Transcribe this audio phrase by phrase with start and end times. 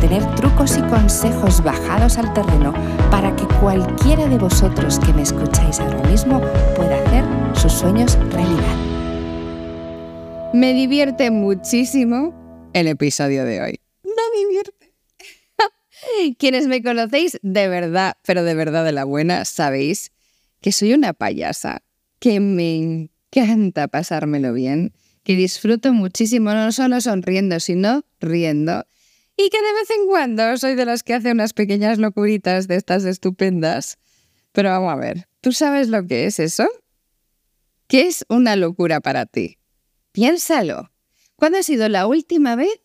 [0.00, 2.72] tener trucos y consejos bajados al terreno
[3.10, 6.40] para que cualquiera de vosotros que me escucháis ahora mismo
[6.76, 7.24] pueda hacer
[7.56, 8.76] sus sueños realidad.
[10.54, 13.80] Me divierte muchísimo el episodio de hoy.
[14.04, 14.94] Me divierte.
[16.38, 20.12] Quienes me conocéis de verdad, pero de verdad de la buena, sabéis
[20.60, 21.82] que soy una payasa,
[22.18, 28.86] que me encanta pasármelo bien, que disfruto muchísimo no solo sonriendo, sino riendo.
[29.40, 32.74] Y que de vez en cuando soy de las que hace unas pequeñas locuritas de
[32.74, 33.96] estas estupendas.
[34.50, 36.66] Pero vamos a ver, ¿tú sabes lo que es eso?
[37.86, 39.58] ¿Qué es una locura para ti?
[40.10, 40.90] Piénsalo.
[41.36, 42.80] ¿Cuándo ha sido la última vez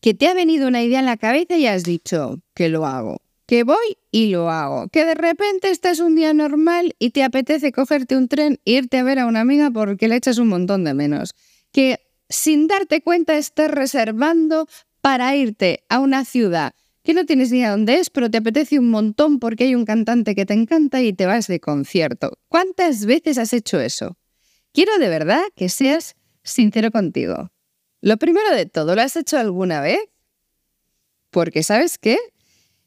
[0.00, 3.22] que te ha venido una idea en la cabeza y has dicho que lo hago?
[3.46, 4.88] Que voy y lo hago.
[4.88, 8.98] Que de repente estás un día normal y te apetece cogerte un tren e irte
[8.98, 11.36] a ver a una amiga porque le echas un montón de menos.
[11.70, 14.66] Que sin darte cuenta estás reservando
[15.02, 16.72] para irte a una ciudad
[17.02, 19.84] que no tienes ni idea dónde es, pero te apetece un montón porque hay un
[19.84, 22.38] cantante que te encanta y te vas de concierto.
[22.48, 24.16] ¿Cuántas veces has hecho eso?
[24.72, 26.14] Quiero de verdad que seas
[26.44, 27.50] sincero contigo.
[28.00, 29.98] Lo primero de todo, ¿lo has hecho alguna vez?
[31.30, 32.18] Porque sabes qué?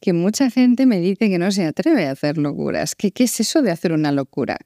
[0.00, 2.94] Que mucha gente me dice que no se atreve a hacer locuras.
[2.94, 4.58] ¿Qué, ¿Qué es eso de hacer una locura?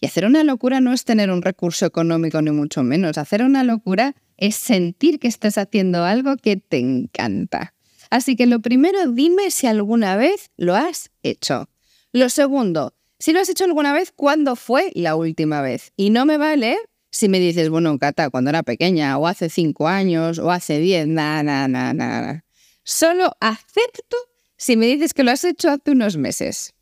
[0.00, 3.18] Y hacer una locura no es tener un recurso económico ni mucho menos.
[3.18, 7.74] Hacer una locura es sentir que estás haciendo algo que te encanta.
[8.08, 11.68] Así que lo primero, dime si alguna vez lo has hecho.
[12.12, 15.92] Lo segundo, si lo has hecho alguna vez, ¿cuándo fue la última vez?
[15.96, 16.78] Y no me vale
[17.10, 21.06] si me dices, bueno, Cata, cuando era pequeña, o hace cinco años, o hace diez,
[21.06, 22.44] nada, nada, nada.
[22.84, 24.16] Solo acepto
[24.56, 26.72] si me dices que lo has hecho hace unos meses.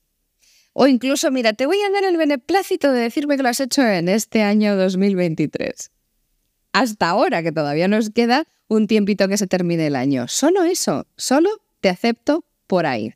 [0.81, 3.83] O incluso, mira, te voy a dar el beneplácito de decirme que lo has hecho
[3.83, 5.91] en este año 2023.
[6.73, 10.29] Hasta ahora, que todavía nos queda un tiempito que se termine el año.
[10.29, 11.51] Solo eso, solo
[11.81, 13.15] te acepto por ahí.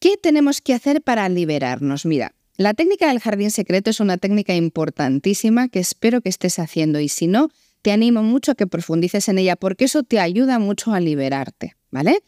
[0.00, 2.06] ¿Qué tenemos que hacer para liberarnos?
[2.06, 6.98] Mira, la técnica del jardín secreto es una técnica importantísima que espero que estés haciendo
[6.98, 7.50] y si no,
[7.82, 11.76] te animo mucho a que profundices en ella porque eso te ayuda mucho a liberarte,
[11.92, 12.24] ¿vale?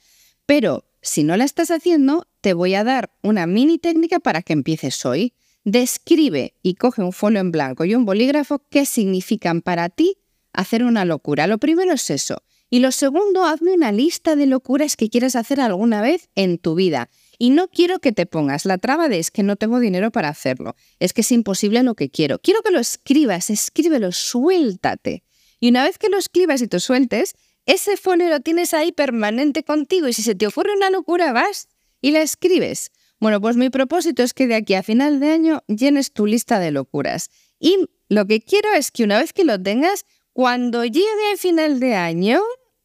[0.47, 4.53] Pero si no la estás haciendo, te voy a dar una mini técnica para que
[4.53, 5.33] empieces hoy.
[5.65, 10.19] Describe y coge un folio en blanco y un bolígrafo qué significan para ti
[10.53, 11.49] hacer una locura.
[11.49, 12.45] Lo primero es eso.
[12.71, 16.77] Y lo segundo, hazme una lista de locuras que quieras hacer alguna vez en tu
[16.77, 17.11] vida.
[17.37, 20.29] Y no quiero que te pongas la traba de es que no tengo dinero para
[20.29, 22.39] hacerlo, es que es imposible lo que quiero.
[22.39, 25.25] Quiero que lo escribas, escríbelo, suéltate.
[25.59, 27.35] Y una vez que lo escribas y te sueltes,
[27.65, 31.67] ese folio lo tienes ahí permanente contigo y si se te ocurre una locura vas
[32.07, 32.93] y la escribes.
[33.19, 36.61] Bueno, pues mi propósito es que de aquí a final de año llenes tu lista
[36.61, 37.31] de locuras.
[37.59, 41.81] Y lo que quiero es que una vez que lo tengas, cuando llegue a final
[41.81, 42.41] de año,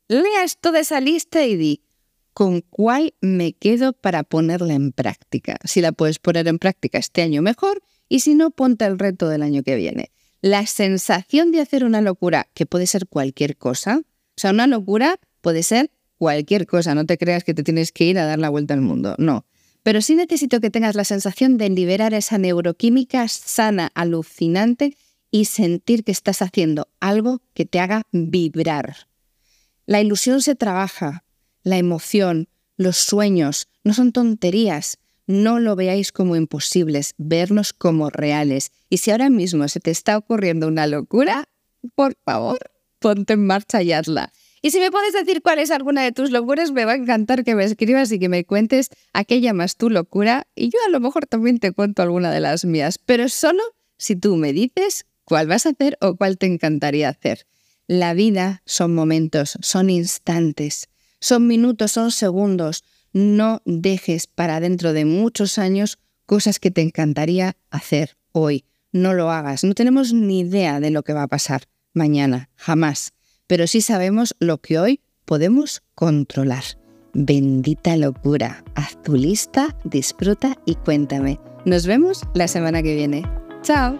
[0.07, 1.83] leas toda esa lista y di,
[2.33, 5.57] ¿con cuál me quedo para ponerla en práctica?
[5.65, 9.29] Si la puedes poner en práctica este año mejor y si no, ponte el reto
[9.29, 10.11] del año que viene.
[10.41, 15.19] La sensación de hacer una locura, que puede ser cualquier cosa, o sea, una locura
[15.41, 18.49] puede ser cualquier cosa, no te creas que te tienes que ir a dar la
[18.49, 19.43] vuelta al mundo, no.
[19.81, 24.95] Pero sí necesito que tengas la sensación de liberar esa neuroquímica sana, alucinante,
[25.31, 29.07] y sentir que estás haciendo algo que te haga vibrar.
[29.87, 31.23] La ilusión se trabaja,
[31.63, 34.99] la emoción, los sueños, no son tonterías.
[35.25, 38.71] No lo veáis como imposibles, vernos como reales.
[38.91, 41.45] Y si ahora mismo se te está ocurriendo una locura,
[41.95, 42.59] por favor,
[42.99, 44.31] ponte en marcha y hazla.
[44.63, 47.43] Y si me puedes decir cuál es alguna de tus locuras, me va a encantar
[47.43, 50.45] que me escribas y que me cuentes a qué llamas tu locura.
[50.55, 53.63] Y yo a lo mejor también te cuento alguna de las mías, pero solo
[53.97, 57.47] si tú me dices cuál vas a hacer o cuál te encantaría hacer.
[57.87, 62.83] La vida son momentos, son instantes, son minutos, son segundos.
[63.13, 65.97] No dejes para dentro de muchos años
[66.27, 68.63] cosas que te encantaría hacer hoy.
[68.91, 69.63] No lo hagas.
[69.63, 71.63] No tenemos ni idea de lo que va a pasar
[71.93, 73.13] mañana, jamás.
[73.51, 76.63] Pero sí sabemos lo que hoy podemos controlar.
[77.13, 78.63] Bendita locura.
[78.75, 81.37] Haz tu lista, disfruta y cuéntame.
[81.65, 83.23] Nos vemos la semana que viene.
[83.61, 83.99] Chao.